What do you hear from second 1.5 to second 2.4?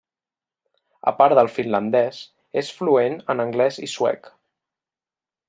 finlandès,